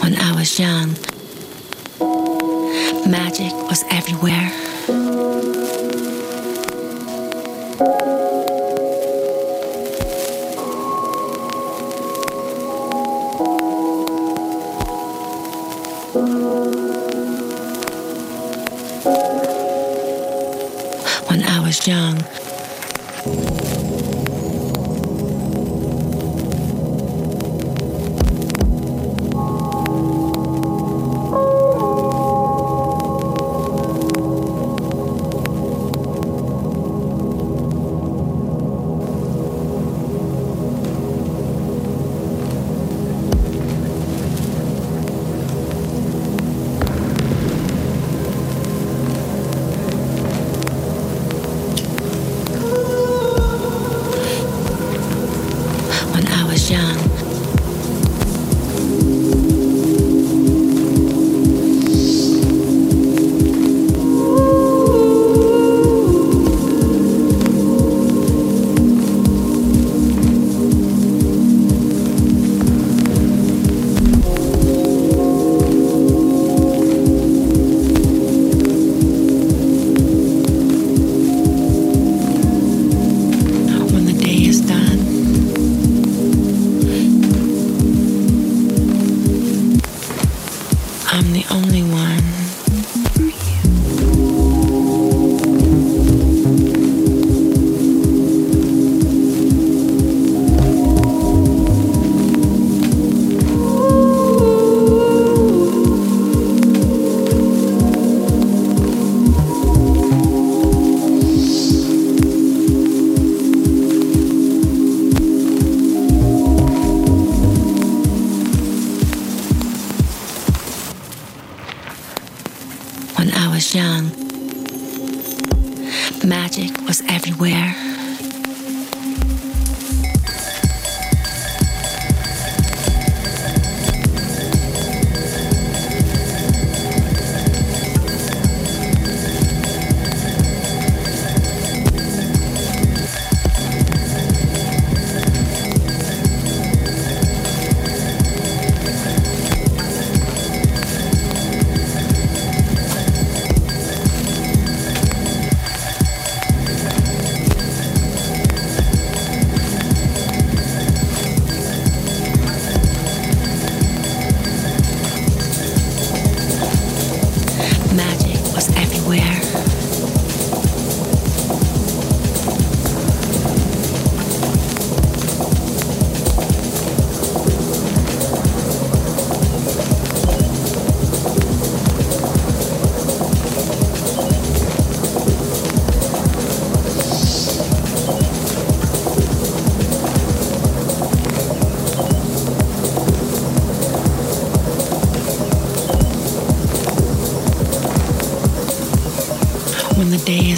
[0.00, 0.94] When I was young,
[3.10, 4.65] magic was everywhere.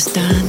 [0.07, 0.48] done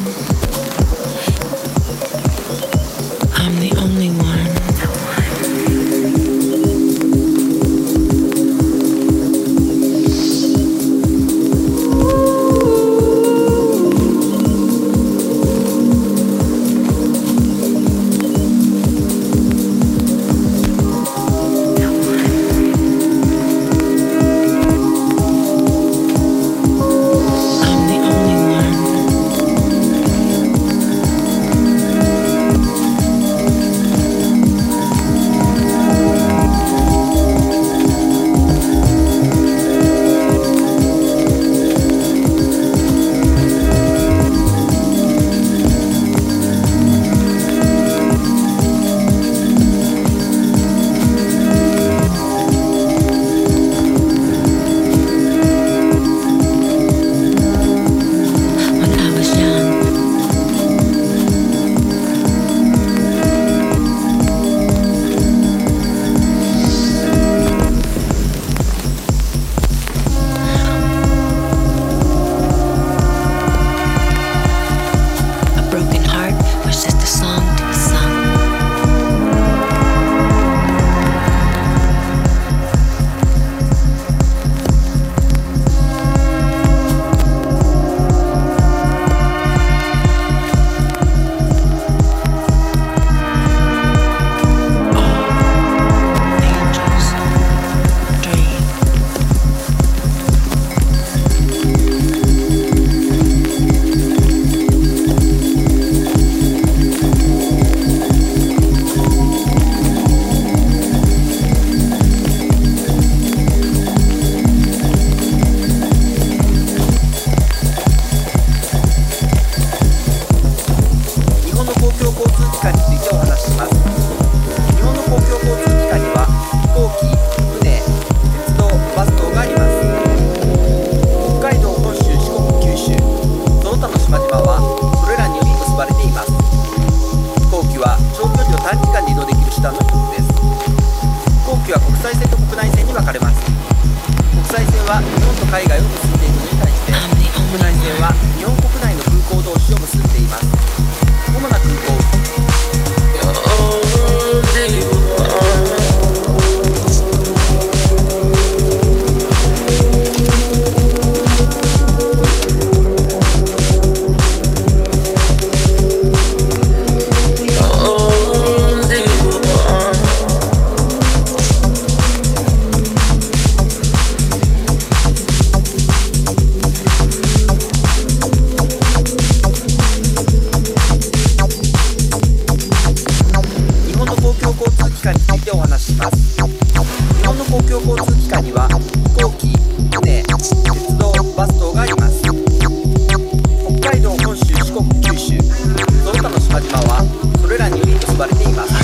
[196.62, 197.04] 島は
[197.42, 198.74] それらにより結ばれています。
[198.74, 198.84] 飛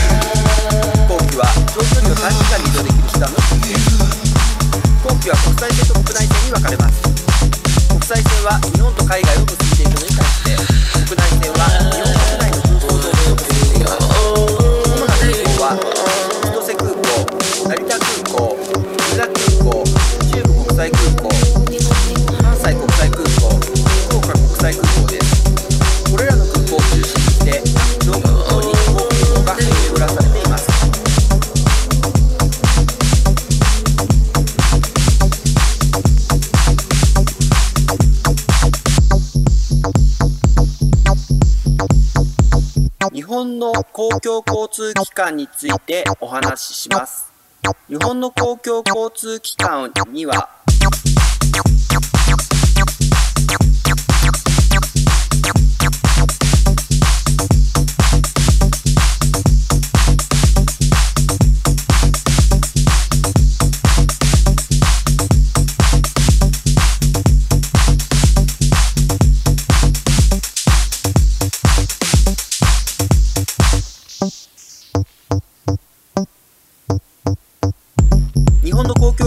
[1.07, 3.99] 行機は長距離を短時間に移動できる手段の一つです。
[3.99, 7.03] 飛行機は国際線と国内線に分かれます。
[7.89, 10.55] 国際線は日本と海外を結んでいるのに対して
[11.05, 12.04] 国内線は日本
[43.97, 47.31] 公共交通機関についてお話しします。
[47.87, 50.49] 日本の公共交通機関には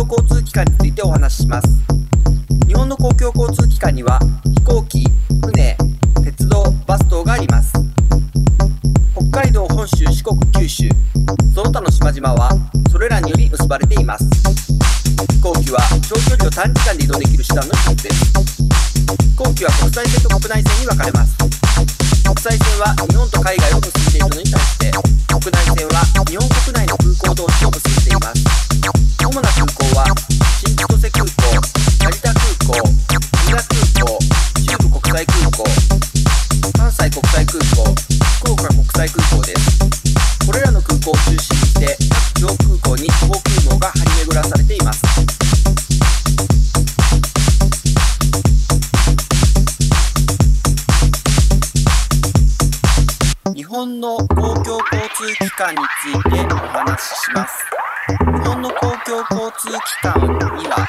[0.09, 1.69] 交通機関についてお話しします。
[2.67, 4.19] 日本の公共交通機関には
[4.57, 5.05] 飛行機
[5.53, 5.77] 船
[6.25, 7.75] 鉄道バス等があります。
[9.31, 10.89] 北海道本州四国九州
[11.55, 12.51] その他の島々は
[12.91, 14.25] それらにより結ばれています。
[14.25, 18.33] 飛行機は長距離を短時間で移動できる手段の一つです。
[18.33, 21.37] 飛行機は国際線と国内線に分かれます。
[22.25, 24.91] 国際線は日本と海外を結んでいるのに対して
[25.29, 27.71] 国内線は日本国内の空港同士を
[53.79, 54.83] 本の公共交
[55.15, 57.55] 通機関についてお話しします。
[58.09, 60.21] 日本の公共交通機関
[60.59, 60.85] には